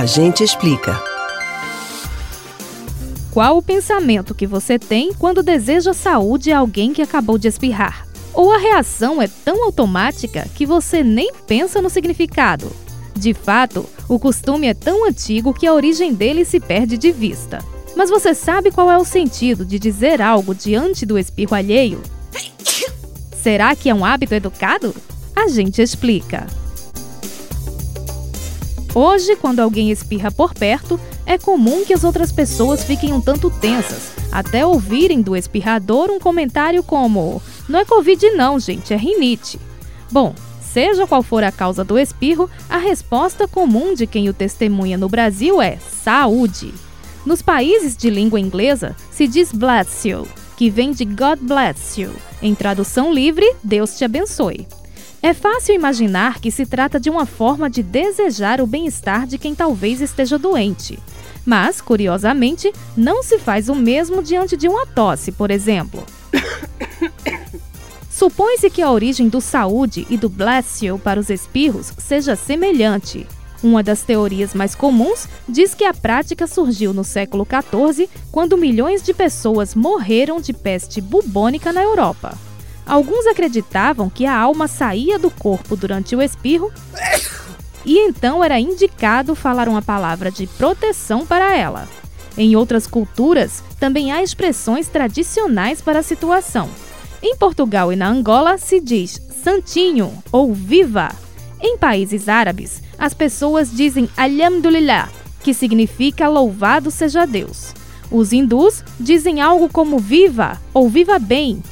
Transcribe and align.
A 0.00 0.06
gente 0.06 0.42
explica. 0.42 0.98
Qual 3.30 3.58
o 3.58 3.62
pensamento 3.62 4.34
que 4.34 4.46
você 4.46 4.78
tem 4.78 5.12
quando 5.12 5.42
deseja 5.42 5.92
saúde 5.92 6.50
a 6.50 6.58
alguém 6.60 6.94
que 6.94 7.02
acabou 7.02 7.36
de 7.36 7.48
espirrar? 7.48 8.08
Ou 8.32 8.50
a 8.50 8.56
reação 8.56 9.20
é 9.20 9.28
tão 9.28 9.62
automática 9.62 10.48
que 10.54 10.64
você 10.64 11.02
nem 11.04 11.34
pensa 11.46 11.82
no 11.82 11.90
significado? 11.90 12.72
De 13.14 13.34
fato, 13.34 13.84
o 14.08 14.18
costume 14.18 14.68
é 14.68 14.72
tão 14.72 15.06
antigo 15.06 15.52
que 15.52 15.66
a 15.66 15.74
origem 15.74 16.14
dele 16.14 16.46
se 16.46 16.58
perde 16.58 16.96
de 16.96 17.12
vista. 17.12 17.62
Mas 17.94 18.08
você 18.08 18.34
sabe 18.34 18.70
qual 18.70 18.90
é 18.90 18.96
o 18.96 19.04
sentido 19.04 19.66
de 19.66 19.78
dizer 19.78 20.22
algo 20.22 20.54
diante 20.54 21.04
do 21.04 21.18
espirro 21.18 21.54
alheio? 21.54 22.00
Será 23.36 23.76
que 23.76 23.90
é 23.90 23.94
um 23.94 24.06
hábito 24.06 24.34
educado? 24.34 24.94
A 25.36 25.46
gente 25.48 25.82
explica. 25.82 26.46
Hoje, 28.94 29.36
quando 29.36 29.60
alguém 29.60 29.90
espirra 29.90 30.32
por 30.32 30.52
perto, 30.52 30.98
é 31.24 31.38
comum 31.38 31.84
que 31.84 31.94
as 31.94 32.02
outras 32.02 32.32
pessoas 32.32 32.82
fiquem 32.82 33.12
um 33.12 33.20
tanto 33.20 33.48
tensas, 33.48 34.10
até 34.32 34.66
ouvirem 34.66 35.22
do 35.22 35.36
espirrador 35.36 36.10
um 36.10 36.18
comentário 36.18 36.82
como: 36.82 37.40
Não 37.68 37.78
é 37.78 37.84
Covid, 37.84 38.30
não, 38.30 38.58
gente, 38.58 38.92
é 38.92 38.96
rinite. 38.96 39.60
Bom, 40.10 40.34
seja 40.60 41.06
qual 41.06 41.22
for 41.22 41.44
a 41.44 41.52
causa 41.52 41.84
do 41.84 41.96
espirro, 41.96 42.50
a 42.68 42.78
resposta 42.78 43.46
comum 43.46 43.94
de 43.94 44.08
quem 44.08 44.28
o 44.28 44.34
testemunha 44.34 44.98
no 44.98 45.08
Brasil 45.08 45.62
é 45.62 45.76
saúde. 45.76 46.74
Nos 47.24 47.42
países 47.42 47.96
de 47.96 48.10
língua 48.10 48.40
inglesa, 48.40 48.96
se 49.10 49.28
diz 49.28 49.52
bless 49.52 50.08
you, 50.08 50.26
que 50.56 50.68
vem 50.68 50.90
de 50.90 51.04
God 51.04 51.38
bless 51.42 52.00
you. 52.00 52.10
Em 52.42 52.56
tradução 52.56 53.12
livre, 53.12 53.54
Deus 53.62 53.96
te 53.96 54.04
abençoe. 54.04 54.66
É 55.22 55.34
fácil 55.34 55.74
imaginar 55.74 56.40
que 56.40 56.50
se 56.50 56.64
trata 56.64 56.98
de 56.98 57.10
uma 57.10 57.26
forma 57.26 57.68
de 57.68 57.82
desejar 57.82 58.58
o 58.58 58.66
bem-estar 58.66 59.26
de 59.26 59.36
quem 59.36 59.54
talvez 59.54 60.00
esteja 60.00 60.38
doente. 60.38 60.98
Mas, 61.44 61.80
curiosamente, 61.80 62.72
não 62.96 63.22
se 63.22 63.38
faz 63.38 63.68
o 63.68 63.74
mesmo 63.74 64.22
diante 64.22 64.56
de 64.56 64.66
uma 64.66 64.86
tosse, 64.86 65.30
por 65.30 65.50
exemplo. 65.50 66.04
Supõe-se 68.10 68.70
que 68.70 68.80
a 68.80 68.90
origem 68.90 69.28
do 69.28 69.42
saúde 69.42 70.06
e 70.08 70.16
do 70.16 70.28
bless 70.28 70.84
you 70.84 70.98
para 70.98 71.20
os 71.20 71.28
espirros 71.28 71.92
seja 71.98 72.34
semelhante. 72.34 73.26
Uma 73.62 73.82
das 73.82 74.02
teorias 74.02 74.54
mais 74.54 74.74
comuns 74.74 75.28
diz 75.46 75.74
que 75.74 75.84
a 75.84 75.92
prática 75.92 76.46
surgiu 76.46 76.94
no 76.94 77.04
século 77.04 77.46
XIV, 77.46 78.08
quando 78.32 78.56
milhões 78.56 79.02
de 79.02 79.12
pessoas 79.12 79.74
morreram 79.74 80.40
de 80.40 80.54
peste 80.54 80.98
bubônica 80.98 81.72
na 81.74 81.82
Europa. 81.82 82.38
Alguns 82.90 83.24
acreditavam 83.28 84.10
que 84.10 84.26
a 84.26 84.36
alma 84.36 84.66
saía 84.66 85.16
do 85.16 85.30
corpo 85.30 85.76
durante 85.76 86.16
o 86.16 86.20
espirro 86.20 86.72
e 87.86 87.96
então 87.96 88.42
era 88.42 88.58
indicado 88.58 89.36
falar 89.36 89.68
uma 89.68 89.80
palavra 89.80 90.28
de 90.28 90.48
proteção 90.48 91.24
para 91.24 91.56
ela. 91.56 91.88
Em 92.36 92.56
outras 92.56 92.88
culturas, 92.88 93.62
também 93.78 94.10
há 94.10 94.24
expressões 94.24 94.88
tradicionais 94.88 95.80
para 95.80 96.00
a 96.00 96.02
situação. 96.02 96.68
Em 97.22 97.36
Portugal 97.36 97.92
e 97.92 97.96
na 97.96 98.08
Angola 98.08 98.58
se 98.58 98.80
diz 98.80 99.22
santinho 99.40 100.12
ou 100.32 100.52
viva. 100.52 101.10
Em 101.60 101.78
países 101.78 102.28
árabes, 102.28 102.82
as 102.98 103.14
pessoas 103.14 103.70
dizem 103.70 104.10
alhamdulillah, 104.16 105.08
que 105.44 105.54
significa 105.54 106.26
louvado 106.26 106.90
seja 106.90 107.24
Deus. 107.24 107.72
Os 108.10 108.32
hindus 108.32 108.82
dizem 108.98 109.40
algo 109.40 109.68
como 109.68 109.96
viva 109.96 110.60
ou 110.74 110.88
viva 110.88 111.20
bem, 111.20 111.62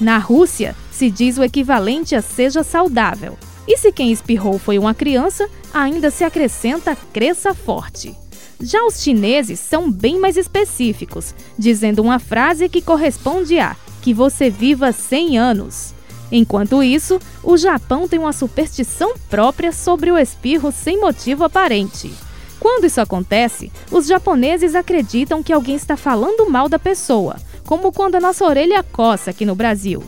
na 0.00 0.18
Rússia, 0.18 0.74
se 0.90 1.10
diz 1.10 1.38
o 1.38 1.44
equivalente 1.44 2.14
a 2.14 2.22
seja 2.22 2.62
saudável. 2.62 3.36
E 3.66 3.76
se 3.76 3.92
quem 3.92 4.10
espirrou 4.10 4.58
foi 4.58 4.78
uma 4.78 4.94
criança, 4.94 5.48
ainda 5.74 6.10
se 6.10 6.24
acrescenta 6.24 6.96
cresça 7.12 7.52
forte. 7.52 8.16
Já 8.60 8.84
os 8.84 9.02
chineses 9.02 9.60
são 9.60 9.90
bem 9.90 10.18
mais 10.18 10.36
específicos, 10.36 11.34
dizendo 11.56 12.02
uma 12.02 12.18
frase 12.18 12.68
que 12.68 12.82
corresponde 12.82 13.58
a 13.58 13.76
que 14.00 14.14
você 14.14 14.50
viva 14.50 14.90
100 14.90 15.38
anos. 15.38 15.94
Enquanto 16.30 16.82
isso, 16.82 17.18
o 17.42 17.56
Japão 17.56 18.08
tem 18.08 18.18
uma 18.18 18.32
superstição 18.32 19.14
própria 19.30 19.72
sobre 19.72 20.10
o 20.10 20.18
espirro 20.18 20.72
sem 20.72 21.00
motivo 21.00 21.44
aparente. 21.44 22.12
Quando 22.60 22.86
isso 22.86 23.00
acontece, 23.00 23.70
os 23.90 24.06
japoneses 24.06 24.74
acreditam 24.74 25.42
que 25.42 25.52
alguém 25.52 25.76
está 25.76 25.96
falando 25.96 26.50
mal 26.50 26.68
da 26.68 26.78
pessoa, 26.78 27.36
como 27.68 27.92
quando 27.92 28.14
a 28.14 28.20
nossa 28.20 28.46
orelha 28.46 28.82
coça 28.82 29.28
aqui 29.28 29.44
no 29.44 29.54
Brasil. 29.54 30.02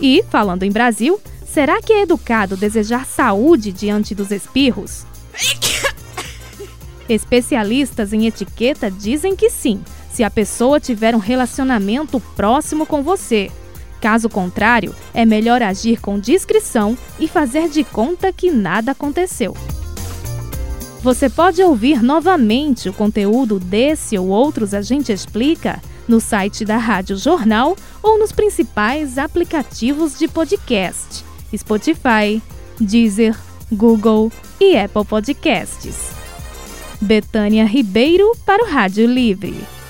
E, 0.00 0.24
falando 0.30 0.62
em 0.62 0.72
Brasil, 0.72 1.20
será 1.44 1.82
que 1.82 1.92
é 1.92 2.00
educado 2.00 2.56
desejar 2.56 3.04
saúde 3.04 3.70
diante 3.70 4.14
dos 4.14 4.30
espirros? 4.30 5.04
Especialistas 7.06 8.14
em 8.14 8.26
etiqueta 8.26 8.90
dizem 8.90 9.36
que 9.36 9.50
sim, 9.50 9.82
se 10.10 10.24
a 10.24 10.30
pessoa 10.30 10.80
tiver 10.80 11.14
um 11.14 11.18
relacionamento 11.18 12.18
próximo 12.34 12.86
com 12.86 13.02
você. 13.02 13.50
Caso 14.00 14.30
contrário, 14.30 14.94
é 15.12 15.26
melhor 15.26 15.62
agir 15.62 16.00
com 16.00 16.18
discrição 16.18 16.96
e 17.20 17.28
fazer 17.28 17.68
de 17.68 17.84
conta 17.84 18.32
que 18.32 18.50
nada 18.50 18.92
aconteceu. 18.92 19.54
Você 21.02 21.28
pode 21.28 21.62
ouvir 21.62 22.02
novamente 22.02 22.88
o 22.88 22.92
conteúdo 22.94 23.60
desse 23.60 24.16
ou 24.16 24.28
outros 24.28 24.72
A 24.72 24.80
Gente 24.80 25.12
Explica 25.12 25.78
no 26.08 26.20
site 26.20 26.64
da 26.64 26.76
Rádio 26.76 27.16
Jornal 27.16 27.76
ou 28.02 28.18
nos 28.18 28.32
principais 28.32 29.18
aplicativos 29.18 30.18
de 30.18 30.28
podcast: 30.28 31.24
Spotify, 31.56 32.42
Deezer, 32.80 33.36
Google 33.70 34.30
e 34.60 34.76
Apple 34.76 35.04
Podcasts. 35.04 36.10
Betânia 37.00 37.64
Ribeiro 37.64 38.36
para 38.46 38.64
o 38.64 38.68
Rádio 38.68 39.06
Livre. 39.06 39.81